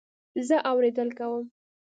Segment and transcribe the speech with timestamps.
[0.47, 1.43] زه اورېدل کوم